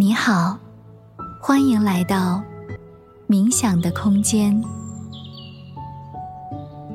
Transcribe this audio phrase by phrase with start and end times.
[0.00, 0.58] 你好，
[1.42, 2.42] 欢迎来到
[3.28, 4.58] 冥想的空间。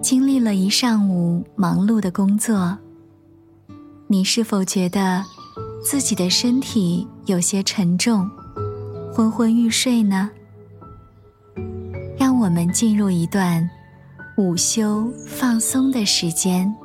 [0.02, 2.76] 经历了一上午忙碌的工作，
[4.08, 5.24] 你是否觉得
[5.83, 8.28] 自己的身体有些沉重，
[9.13, 10.31] 昏昏欲睡呢？
[12.17, 13.69] 让我们进入一段
[14.35, 16.76] 午休放松的时间，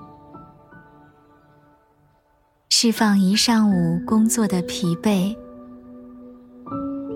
[2.69, 5.35] 释放一上午工作的疲惫，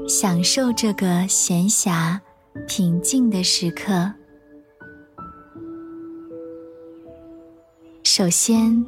[0.07, 2.19] 享受这个闲暇
[2.69, 4.13] 平静的时刻。
[8.03, 8.85] 首先，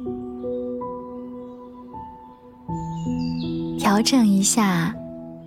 [3.79, 4.95] 调整一下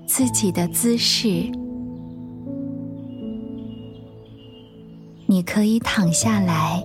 [0.06, 1.28] 自己的姿势。
[5.26, 6.84] 你可以躺下来，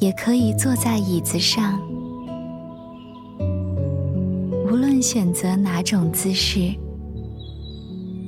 [0.00, 1.78] 也可以坐在椅子上。
[4.78, 6.72] 无论选择哪种姿势，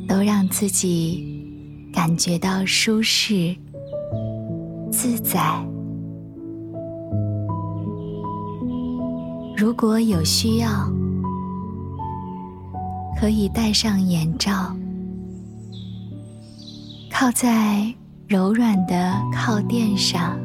[0.08, 1.24] 都让自己
[1.92, 3.54] 感觉到舒适、
[4.90, 5.40] 自在。
[9.56, 10.68] 如果有需要，
[13.20, 14.74] 可以戴上眼罩，
[17.12, 17.94] 靠在
[18.26, 20.36] 柔软的靠垫上。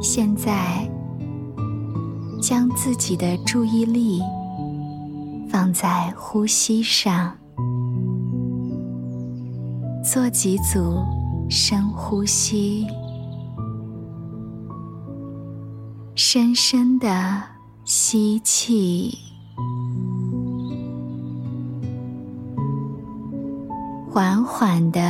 [0.00, 0.90] 现在，
[2.48, 4.22] 将自己的注意力
[5.50, 7.36] 放在呼吸上，
[10.04, 11.02] 做几组
[11.50, 12.86] 深呼吸。
[16.14, 17.42] 深深的
[17.84, 19.18] 吸气，
[24.08, 25.00] 缓缓的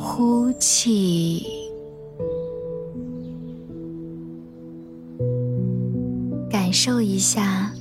[0.00, 1.44] 呼气，
[6.78, 7.72] 感受一下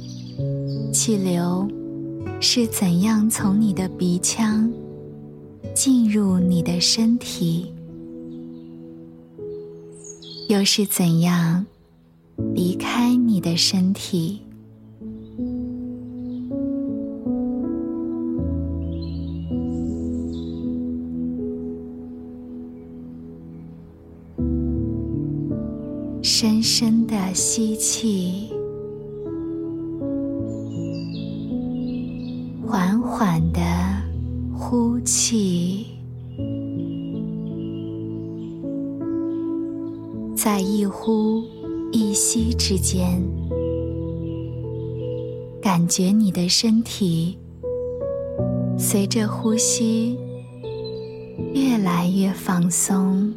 [0.92, 1.68] 气流
[2.42, 4.74] 是怎样从你的鼻腔
[5.76, 7.72] 进入你的身体，
[10.50, 11.64] 又是怎样。
[12.56, 14.42] 离开你的身体，
[26.24, 28.50] 深深的吸气，
[34.70, 35.86] 呼气，
[40.36, 41.42] 在一呼。
[41.94, 43.24] 一吸之间，
[45.62, 47.38] 感觉你的身体
[48.78, 50.18] 随着呼吸
[51.54, 53.34] 越来越放松。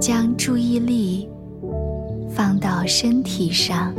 [0.00, 1.28] 将注意力
[2.30, 3.94] 放到身体上，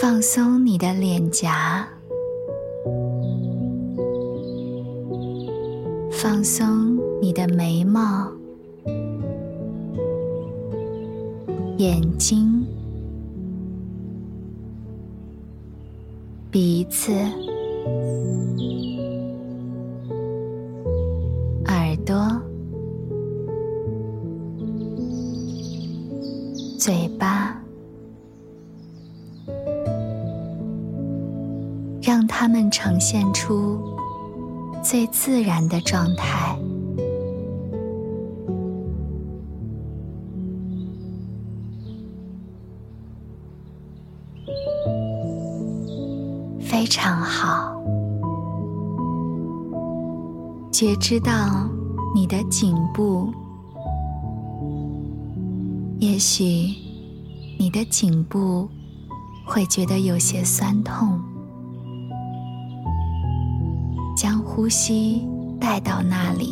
[0.00, 1.88] 放松你的脸颊，
[6.12, 8.30] 放松你的眉毛、
[11.78, 12.64] 眼睛、
[16.48, 17.10] 鼻子。
[32.94, 33.80] 呈现出
[34.80, 36.56] 最自然的状态，
[46.60, 47.74] 非常好，
[50.70, 51.32] 觉知到。
[52.14, 53.28] 你的颈部，
[55.98, 56.72] 也许
[57.58, 58.68] 你的颈部
[59.44, 61.20] 会觉得有些酸痛，
[64.16, 65.26] 将呼吸
[65.60, 66.48] 带到那里，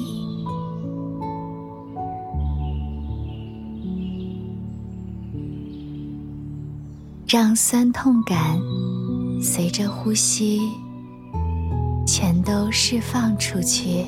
[7.27, 8.61] 让酸痛感
[9.41, 10.61] 随着呼吸
[12.07, 14.05] 全都释放出去。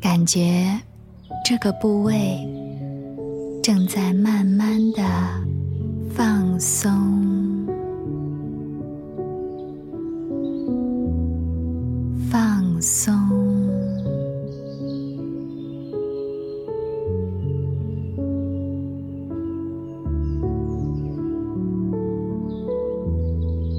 [0.00, 0.78] 感觉
[1.44, 2.38] 这个部位
[3.62, 5.02] 正在慢慢的
[6.10, 6.90] 放松，
[12.30, 13.12] 放松，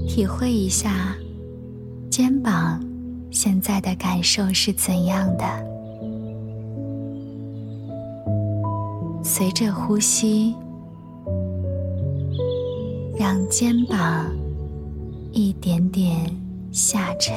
[0.07, 1.15] 体会一下
[2.09, 2.81] 肩膀
[3.29, 5.45] 现在的感受是怎样的。
[9.23, 10.55] 随着呼吸，
[13.17, 14.29] 让肩膀
[15.31, 16.29] 一点点
[16.71, 17.33] 下沉。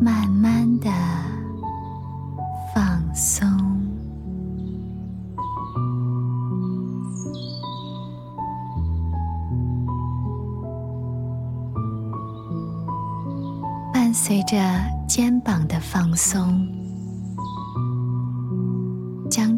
[0.00, 0.90] 慢慢的
[2.74, 3.48] 放松，
[13.92, 14.56] 伴随着
[15.08, 16.68] 肩膀的放松，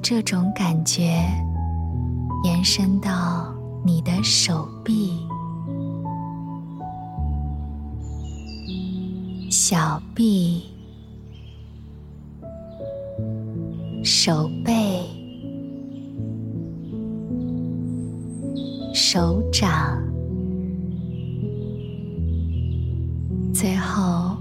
[0.08, 1.20] 这种感觉
[2.44, 3.52] 延伸到
[3.84, 5.18] 你的手臂、
[9.50, 10.62] 小臂、
[14.04, 15.02] 手背、
[18.94, 20.00] 手掌，
[23.52, 24.36] 最后。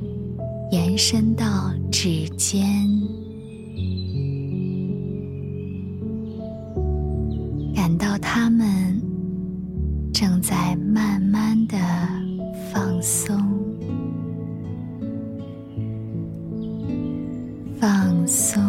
[0.72, 2.62] 延伸到指尖，
[7.86, 9.00] 感到它们
[10.12, 11.78] 正在慢慢的
[12.74, 13.38] 放松，
[17.80, 18.60] 放松。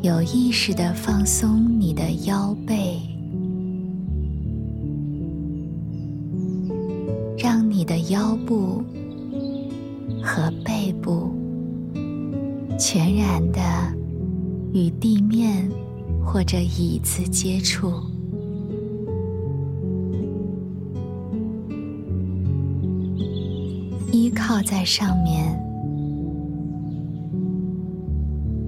[0.00, 2.98] 有意识的放松你的腰背，
[8.08, 8.82] 腰部
[10.22, 11.32] 和背部
[12.78, 13.60] 全然的
[14.72, 15.68] 与地面
[16.24, 17.90] 或者椅子接触，
[24.12, 25.60] 依靠在上面。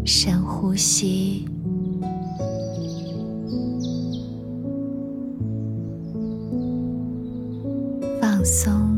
[0.05, 1.44] 深呼吸，
[8.20, 8.98] 放松，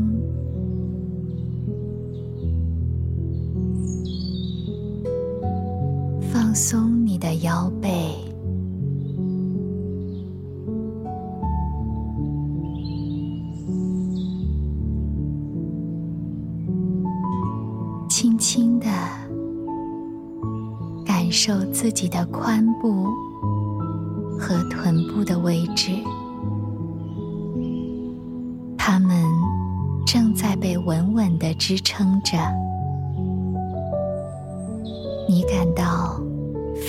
[6.51, 8.13] 放松你的腰背，
[18.09, 18.87] 轻轻的
[21.05, 21.31] 感。
[21.31, 23.05] 受自己的髋部
[24.37, 25.93] 和臀部的位置，
[28.77, 29.25] 它们
[30.05, 32.37] 正在被稳稳的支撑着，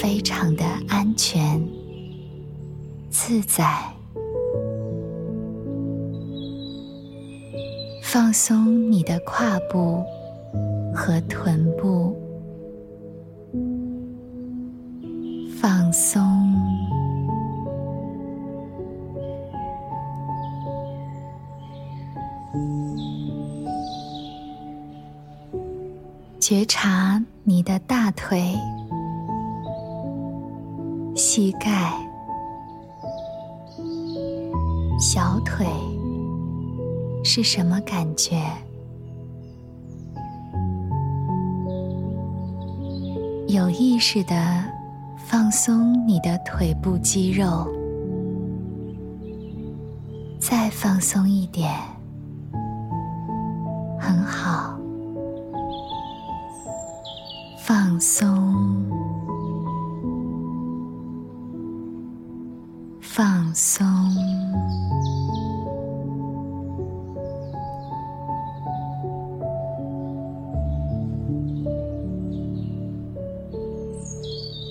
[0.02, 1.64] 非常的安全、
[3.08, 3.64] 自在。
[8.02, 10.02] 放松你的胯部
[10.92, 12.16] 和臀部。
[15.60, 16.20] 放松，
[26.40, 28.52] 觉察你的大腿、
[31.24, 31.94] 膝盖、
[34.98, 35.64] 小腿
[37.22, 38.42] 是什么感觉？
[43.46, 44.34] 有意识的。
[45.28, 47.66] 放松你的腿部肌肉，
[50.40, 51.72] 再放松一点，
[53.98, 54.76] 很好。
[57.56, 58.81] 放松，
[63.14, 63.86] 放松。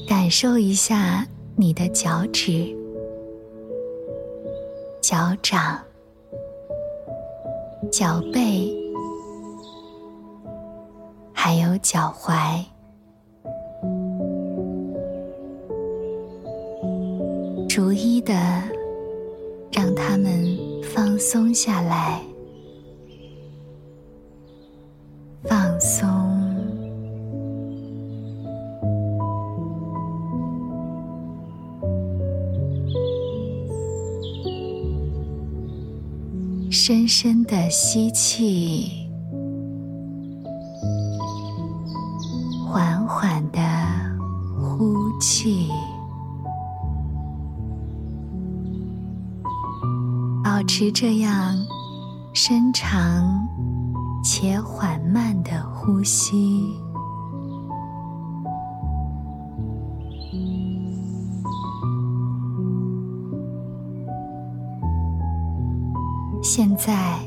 [0.07, 2.75] 感受一下你的脚趾、
[5.03, 5.79] 脚掌、
[7.91, 8.73] 脚背，
[11.31, 12.65] 还有脚踝，
[18.23, 18.33] 的
[19.71, 20.57] 让它们
[20.93, 22.21] 放松下来，
[25.43, 26.09] 放松。
[36.69, 39.00] 深深的吸气，
[50.61, 51.57] 保持这样
[52.33, 53.49] 深长
[54.23, 56.75] 且缓慢的呼吸。
[66.43, 67.17] 现在，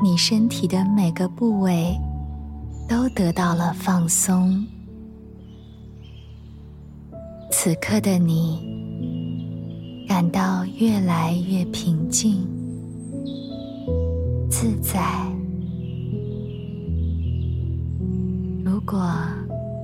[0.00, 1.98] 你身体的每个部位
[2.88, 4.64] 都得到了放松。
[7.50, 8.75] 此刻的你，
[10.16, 12.38] 感到越来越平静、
[14.48, 14.98] 自在。
[18.64, 19.12] 如果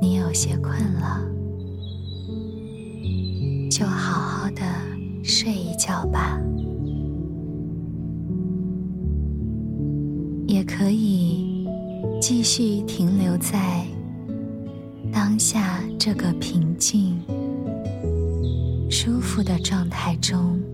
[0.01, 1.21] 你有些困了，
[3.71, 4.63] 就好好的
[5.23, 6.41] 睡一觉吧。
[10.47, 11.69] 也可以
[12.23, 13.85] 继续停留在
[15.13, 17.21] 当下这个平静。
[18.93, 20.72] 舒服的状态中。